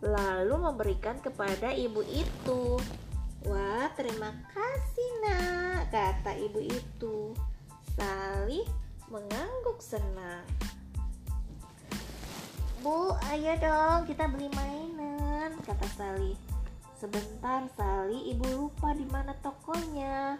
lalu 0.00 0.56
memberikan 0.56 1.16
kepada 1.20 1.72
ibu 1.76 2.00
itu. 2.08 2.80
Wah, 3.48 3.88
terima 3.96 4.32
kasih, 4.52 5.08
Nak, 5.24 5.92
kata 5.92 6.36
ibu 6.36 6.60
itu. 6.60 7.32
Sali 7.96 8.64
mengangguk 9.08 9.80
senang. 9.80 10.44
Bu, 12.80 13.12
ayo 13.28 13.52
dong 13.60 14.08
kita 14.08 14.24
beli 14.28 14.48
mainan, 14.56 15.52
kata 15.64 15.84
Sali. 15.96 16.32
Sebentar, 16.96 17.64
Sali, 17.76 18.32
ibu 18.32 18.44
lupa 18.56 18.92
di 18.96 19.04
mana 19.08 19.36
tokonya. 19.40 20.36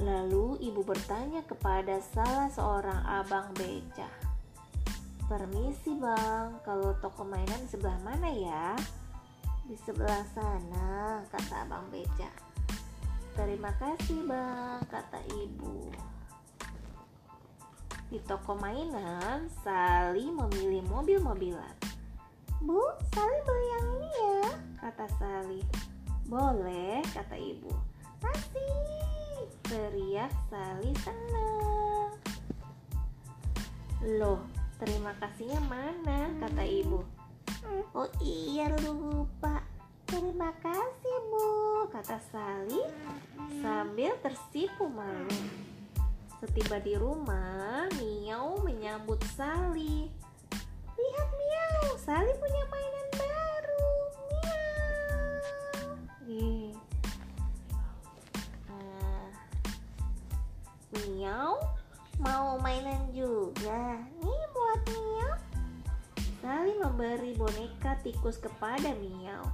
Lalu 0.00 0.56
ibu 0.64 0.80
bertanya 0.80 1.44
kepada 1.44 2.00
salah 2.00 2.48
seorang 2.48 3.04
abang 3.04 3.52
beca. 3.52 4.29
Permisi 5.30 5.94
bang, 5.94 6.58
kalau 6.66 6.90
toko 6.98 7.22
mainan 7.22 7.62
sebelah 7.70 7.94
mana 8.02 8.26
ya? 8.34 8.74
Di 9.62 9.78
sebelah 9.78 10.26
sana, 10.34 11.22
kata 11.30 11.70
abang 11.70 11.86
beca. 11.86 12.26
Terima 13.38 13.70
kasih 13.78 14.26
bang, 14.26 14.82
kata 14.90 15.22
ibu. 15.30 15.86
Di 18.10 18.18
toko 18.26 18.58
mainan, 18.58 19.46
Sali 19.62 20.26
memilih 20.34 20.82
mobil-mobilan. 20.90 21.78
Bu, 22.66 22.82
Sali 23.14 23.38
beli 23.46 23.66
yang 23.70 23.86
ini 23.86 24.10
ya, 24.10 24.50
kata 24.82 25.06
Sali. 25.14 25.62
Boleh, 26.26 27.06
kata 27.14 27.38
ibu. 27.38 27.70
Asik, 28.26 29.46
teriak 29.62 30.34
Sali 30.50 30.90
senang. 31.06 32.18
Loh, 34.18 34.42
terima 34.80 35.12
kasihnya 35.20 35.60
mana, 35.68 36.32
kata 36.40 36.64
ibu. 36.64 37.04
Oh 37.92 38.08
iya 38.24 38.72
lupa. 38.80 39.60
Terima 40.10 40.50
kasih 40.58 41.16
bu, 41.30 41.46
kata 41.94 42.18
Sali 42.34 42.82
sambil 43.62 44.10
tersipu 44.18 44.90
malu. 44.90 45.38
Setiba 46.42 46.82
di 46.82 46.98
rumah, 46.98 47.86
Miau 47.94 48.58
menyambut 48.66 49.22
Sali. 49.38 50.10
Lihat 50.98 51.28
Miau, 51.30 51.94
Sali 51.94 52.32
punya 52.42 52.62
mainan 52.66 53.08
baru. 53.14 53.86
Miau. 54.18 55.90
Nih. 56.26 56.74
Nah. 58.66 59.30
Miau 60.90 61.54
mau 62.18 62.58
mainan 62.58 63.14
juga. 63.14 64.09
Memberi 67.00 67.32
boneka 67.32 67.96
tikus 68.04 68.36
kepada 68.36 68.92
Miau. 69.00 69.48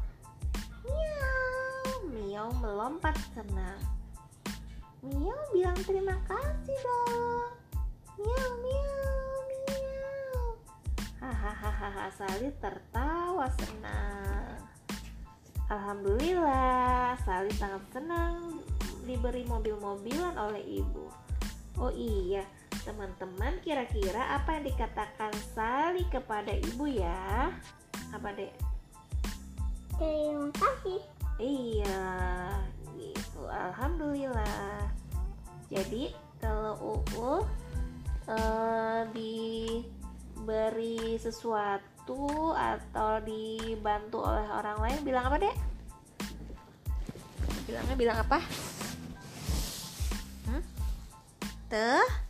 Miau, 0.82 1.94
Miau 2.10 2.50
melompat 2.58 3.14
senang. 3.38 3.78
Miau 4.98 5.38
bilang 5.54 5.78
terima 5.86 6.18
kasih 6.26 6.74
dong. 6.82 7.54
Miau, 8.18 8.50
miau, 8.66 9.30
miau. 9.46 10.58
Hahaha, 11.22 12.10
Sali 12.18 12.50
tertawa 12.58 13.46
senang. 13.62 14.66
Alhamdulillah, 15.70 17.14
Sali 17.22 17.54
sangat 17.54 17.86
senang 17.94 18.58
diberi 19.06 19.46
mobil-mobilan 19.46 20.34
oleh 20.34 20.82
ibu. 20.82 21.06
Oh 21.78 21.94
iya, 21.94 22.42
teman-teman 22.86 23.58
kira-kira 23.66 24.38
apa 24.38 24.54
yang 24.54 24.70
dikatakan 24.70 25.34
Sali 25.50 26.06
kepada 26.06 26.54
ibu 26.54 26.86
ya? 26.86 27.50
Apa 28.14 28.30
dek? 28.30 28.54
Terima 29.98 30.54
kasih. 30.54 31.02
Iya, 31.42 32.06
gitu. 32.94 33.42
Alhamdulillah. 33.50 34.86
Jadi 35.66 36.14
kalau 36.38 36.78
Uu 36.78 37.42
eh, 38.30 39.02
diberi 39.10 41.18
sesuatu 41.18 42.54
atau 42.54 43.18
dibantu 43.26 44.22
oleh 44.22 44.46
orang 44.46 44.78
lain, 44.78 45.02
bilang 45.02 45.26
apa 45.26 45.42
dek? 45.42 45.56
Bilangnya 47.66 47.98
bilang 47.98 48.18
apa? 48.22 48.38
Hmm? 50.46 50.62
Te? 51.66 52.22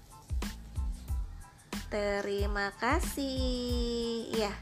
Terima 1.97 2.69
kasih. 2.77 4.29
Iya. 4.37 4.53